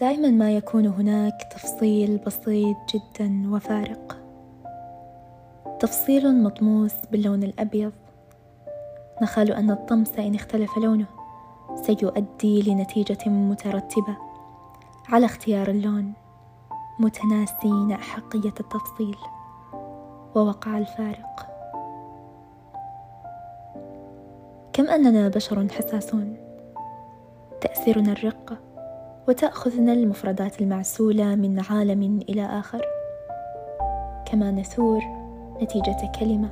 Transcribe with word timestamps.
دائما 0.00 0.30
ما 0.30 0.56
يكون 0.56 0.86
هناك 0.86 1.42
تفصيل 1.52 2.18
بسيط 2.18 2.76
جدا 2.94 3.54
وفارق. 3.54 4.16
تفصيل 5.80 6.42
مطموس 6.42 6.94
باللون 7.12 7.42
الأبيض. 7.42 7.92
نخال 9.22 9.52
أن 9.52 9.70
الطمس 9.70 10.18
إن 10.18 10.34
اختلف 10.34 10.78
لونه. 10.78 11.06
سيؤدي 11.82 12.62
لنتيجة 12.62 13.28
مترتبة. 13.28 14.16
على 15.08 15.26
اختيار 15.26 15.68
اللون 15.68 16.12
متناسين 16.98 17.92
احقيه 17.92 18.54
التفصيل. 18.60 19.16
ووقع 20.34 20.78
الفارق. 20.78 21.46
كم 24.72 24.86
أننا 24.86 25.28
بشر 25.28 25.68
حساسون؟ 25.68 26.36
تاسرنا 27.60 28.12
الرقه 28.12 28.73
وتأخذنا 29.28 29.92
المفردات 29.92 30.60
المعسولة 30.60 31.34
من 31.34 31.60
عالم 31.70 32.20
إلى 32.28 32.46
آخر. 32.46 32.82
كما 34.26 34.50
نثور 34.50 35.02
نتيجة 35.62 36.12
كلمة 36.20 36.50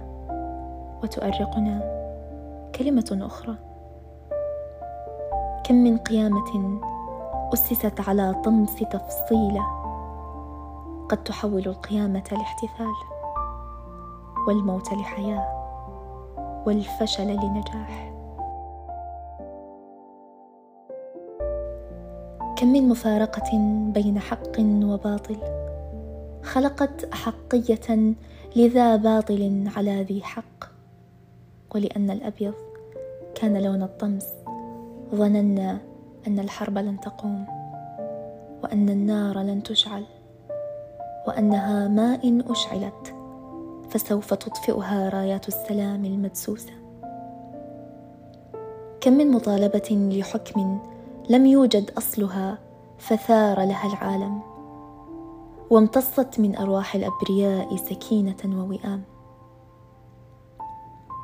وتؤرقنا 1.02 1.80
كلمة 2.74 3.18
أخرى. 3.22 3.56
كم 5.64 5.74
من 5.74 5.98
قيامة 5.98 6.80
أسست 7.54 8.08
على 8.08 8.34
طمس 8.44 8.74
تفصيلة 8.74 9.62
قد 11.08 11.22
تحول 11.24 11.66
القيامة 11.66 12.24
لاحتفال 12.32 12.94
والموت 14.48 14.92
لحياة 14.92 15.62
والفشل 16.66 17.26
لنجاح. 17.26 18.11
كم 22.62 22.72
من 22.72 22.88
مفارقة 22.88 23.58
بين 23.94 24.18
حق 24.18 24.60
وباطل؟ 24.60 25.36
خلقت 26.42 27.04
أحقية 27.04 28.14
لذا 28.56 28.96
باطل 28.96 29.70
على 29.76 30.02
ذي 30.02 30.22
حق؟ 30.22 30.64
ولأن 31.74 32.10
الأبيض 32.10 32.54
كان 33.34 33.62
لون 33.62 33.82
الطمس 33.82 34.26
ظننا 35.14 35.78
أن 36.26 36.38
الحرب 36.38 36.78
لن 36.78 37.00
تقوم 37.00 37.46
وأن 38.62 38.88
النار 38.88 39.38
لن 39.38 39.62
تشعل 39.62 40.04
وأنها 41.28 41.88
ما 41.88 42.18
إن 42.24 42.40
أشعلت 42.50 43.14
فسوف 43.90 44.34
تطفئها 44.34 45.08
رايات 45.08 45.48
السلام 45.48 46.04
المدسوسة. 46.04 46.72
كم 49.00 49.12
من 49.12 49.30
مطالبة 49.30 50.10
لحكم 50.12 50.91
لم 51.28 51.46
يوجد 51.46 51.90
أصلها 51.98 52.58
فثار 52.98 53.64
لها 53.64 53.92
العالم. 53.92 54.40
وامتصت 55.70 56.40
من 56.40 56.56
أرواح 56.56 56.94
الأبرياء 56.94 57.76
سكينة 57.76 58.36
ووئام. 58.44 59.02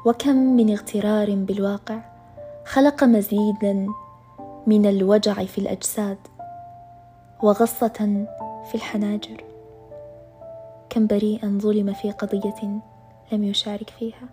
وكم 0.07 0.37
من 0.37 0.71
اغترار 0.71 1.35
بالواقع 1.35 2.01
خلق 2.67 3.05
مزيدا 3.05 3.87
من 4.67 4.87
الوجع 4.87 5.35
في 5.35 5.59
الأجساد 5.59 6.19
وغصة 7.43 8.27
في 8.69 8.75
الحناجر. 8.75 9.45
كم 10.91 11.07
بريئا 11.07 11.59
ظلم 11.63 11.93
في 11.93 12.11
قضية 12.11 12.81
لم 13.33 13.45
يشارك 13.45 13.91
فيها. 13.91 14.29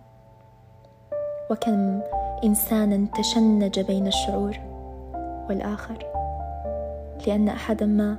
وكم 1.50 2.00
انسانا 2.44 3.06
تشنج 3.18 3.80
بين 3.80 4.06
الشعور. 4.06 4.75
والآخر 5.48 5.98
لأن 7.26 7.48
أحدا 7.48 7.86
ما 7.86 8.16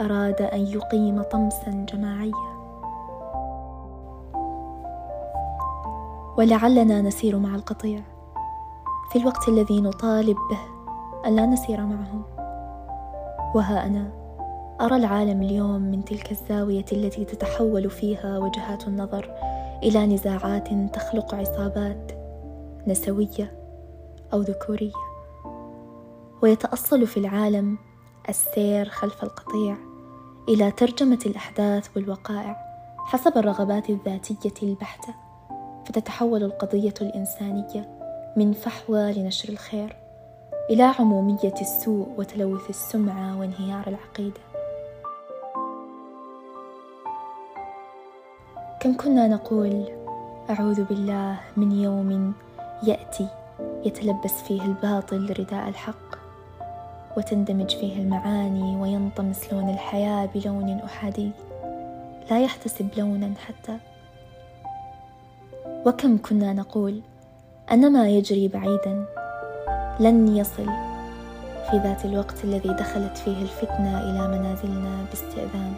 أراد 0.00 0.42
أن 0.42 0.60
يقيم 0.60 1.22
طمسا 1.22 1.86
جماعيا. 1.92 2.52
ولعلنا 6.38 7.02
نسير 7.02 7.38
مع 7.38 7.54
القطيع 7.54 8.00
في 9.12 9.18
الوقت 9.18 9.48
الذي 9.48 9.80
نطالب 9.80 10.36
به 10.50 10.60
ألا 11.26 11.46
نسير 11.46 11.80
معهم 11.80 12.22
وها 13.54 13.86
أنا 13.86 14.10
أرى 14.80 14.96
العالم 14.96 15.42
اليوم 15.42 15.80
من 15.80 16.04
تلك 16.04 16.30
الزاوية 16.30 16.84
التي 16.92 17.24
تتحول 17.24 17.90
فيها 17.90 18.38
وجهات 18.38 18.88
النظر 18.88 19.34
إلى 19.82 20.06
نزاعات 20.06 20.68
تخلق 20.92 21.34
عصابات 21.34 22.12
نسوية 22.86 23.52
أو 24.32 24.40
ذكورية. 24.40 25.11
ويتأصل 26.42 27.06
في 27.06 27.16
العالم 27.16 27.78
السير 28.28 28.88
خلف 28.88 29.22
القطيع 29.22 29.76
إلى 30.48 30.70
ترجمة 30.70 31.18
الأحداث 31.26 31.88
والوقائع 31.96 32.56
حسب 32.98 33.38
الرغبات 33.38 33.90
الذاتية 33.90 34.68
البحتة 34.68 35.14
فتتحول 35.86 36.42
القضية 36.42 36.94
الإنسانية 37.00 37.98
من 38.36 38.52
فحوى 38.52 39.12
لنشر 39.12 39.48
الخير 39.48 39.96
إلى 40.70 40.82
عمومية 40.82 41.54
السوء 41.60 42.08
وتلوث 42.18 42.70
السمعة 42.70 43.40
وانهيار 43.40 43.86
العقيدة. 43.86 44.40
كم 48.80 48.96
كنا 48.96 49.28
نقول 49.28 49.84
أعوذ 50.50 50.84
بالله 50.84 51.40
من 51.56 51.72
يوم 51.72 52.32
يأتي 52.82 53.28
يتلبس 53.84 54.32
فيه 54.32 54.62
الباطل 54.62 55.34
رداء 55.38 55.68
الحق 55.68 56.21
وتندمج 57.16 57.76
فيه 57.76 58.02
المعاني 58.02 58.76
وينطمس 58.76 59.52
لون 59.52 59.68
الحياة 59.68 60.28
بلون 60.34 60.80
أحادي. 60.84 61.30
لا 62.30 62.40
يحتسب 62.40 62.88
لونا 62.96 63.32
حتى. 63.46 63.76
وكم 65.86 66.18
كنا 66.18 66.52
نقول 66.52 67.00
أن 67.72 67.92
ما 67.92 68.08
يجري 68.08 68.48
بعيدا. 68.48 69.04
لن 70.00 70.36
يصل 70.36 70.66
في 71.70 71.76
ذات 71.78 72.04
الوقت 72.04 72.44
الذي 72.44 72.68
دخلت 72.68 73.16
فيه 73.16 73.42
الفتنة 73.42 74.00
إلى 74.00 74.38
منازلنا 74.38 75.04
باستئذان. 75.10 75.74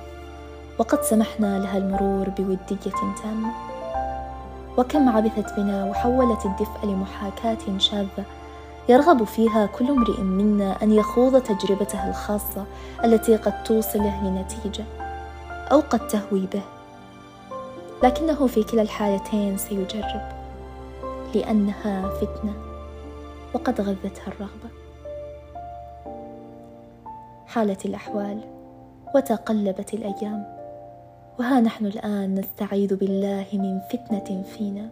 وقد 0.78 1.02
سمحنا 1.02 1.58
لها 1.58 1.78
المرور 1.78 2.28
بودية 2.28 2.92
تامة. 3.22 3.52
وكم 4.78 5.08
عبثت 5.08 5.56
بنا 5.56 5.84
وحولت 5.84 6.46
الدفء 6.46 6.86
لمحاكاة 6.86 7.78
شاذة 7.78 8.24
يرغب 8.88 9.24
فيها 9.24 9.66
كل 9.66 9.90
امرئ 9.90 10.20
منا 10.20 10.82
أن 10.82 10.92
يخوض 10.92 11.42
تجربته 11.42 12.08
الخاصة 12.08 12.64
التي 13.04 13.36
قد 13.36 13.62
توصله 13.62 14.24
لنتيجة 14.24 14.84
أو 15.72 15.80
قد 15.80 16.08
تهوي 16.08 16.46
به. 16.52 16.62
لكنه 18.02 18.46
في 18.46 18.64
كلا 18.64 18.82
الحالتين 18.82 19.56
سيجرب 19.56 20.22
لأنها 21.34 22.08
فتنة 22.08 22.54
وقد 23.54 23.80
غذتها 23.80 24.28
الرغبة. 24.28 24.68
حالت 27.46 27.86
الأحوال 27.86 28.40
وتقلبت 29.14 29.94
الأيام 29.94 30.54
وها 31.38 31.60
نحن 31.60 31.86
الآن 31.86 32.34
نستعيذ 32.34 32.96
بالله 32.96 33.46
من 33.52 33.80
فتنة 33.90 34.42
فينا. 34.42 34.88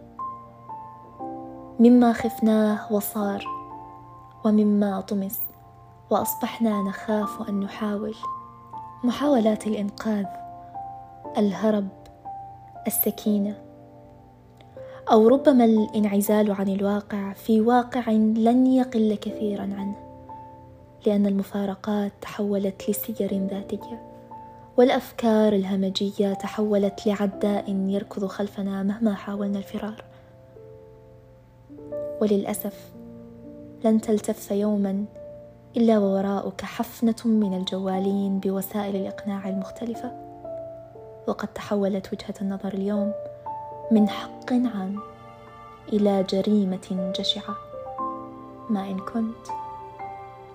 مما 1.79 2.13
خفناه 2.13 2.93
وصار 2.93 3.62
ومما 4.45 5.01
طمس 5.01 5.41
وأصبحنا 6.09 6.81
نخاف 6.81 7.49
أن 7.49 7.59
نحاول. 7.59 8.15
محاولات 9.03 9.67
الإنقاذ 9.67 10.25
الهرب 11.37 11.87
السكينة. 12.87 13.61
أو 15.11 15.27
ربما 15.27 15.65
الانعزال 15.65 16.51
عن 16.51 16.69
الواقع 16.69 17.33
في 17.33 17.61
واقع 17.61 18.11
لن 18.11 18.67
يقل 18.67 19.15
كثيرا 19.15 19.61
عنه 19.61 19.95
لأن 21.05 21.25
المفارقات 21.25 22.11
تحولت 22.21 22.89
لسير 22.89 23.47
ذاتيه 23.47 24.13
والأفكار 24.77 25.53
الهمجية 25.53 26.33
تحولت 26.33 27.07
لعداء 27.07 27.69
يركض 27.69 28.25
خلفنا 28.25 28.83
مهما 28.83 29.13
حاولنا 29.13 29.57
الفرار. 29.57 30.03
وللأسف 32.21 32.91
لن 33.83 34.01
تلتف 34.01 34.51
يوما 34.51 35.05
إلا 35.77 35.97
ووراءك 35.99 36.61
حفنة 36.61 37.15
من 37.25 37.53
الجوالين 37.53 38.39
بوسائل 38.39 38.95
الإقناع 38.95 39.49
المختلفة. 39.49 40.11
وقد 41.27 41.47
تحولت 41.47 42.13
وجهة 42.13 42.33
النظر 42.41 42.73
اليوم 42.73 43.13
من 43.91 44.09
حق 44.09 44.53
عام 44.53 44.99
إلى 45.93 46.23
جريمة 46.23 47.13
جشعة. 47.19 47.55
ما 48.69 48.89
إن 48.89 48.99
كنت 48.99 49.47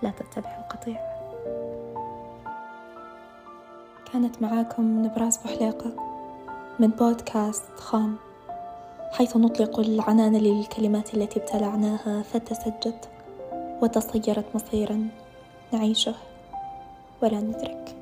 لا 0.02 0.10
تتبع 0.10 0.58
القطيع. 0.58 1.08
كانت 4.12 4.42
معاكم 4.42 5.04
نبراس 5.04 5.38
بحليقة 5.38 5.92
من 6.78 6.88
بودكاست 6.88 7.64
خام 7.76 8.16
حيث 9.12 9.36
نطلق 9.36 9.80
العنان 9.80 10.36
للكلمات 10.36 11.14
التي 11.14 11.40
ابتلعناها 11.40 12.22
فتسجت 12.22 13.08
وتصيرت 13.82 14.44
مصيرا 14.54 15.08
نعيشه 15.72 16.14
ولا 17.22 17.40
ندرك. 17.40 17.97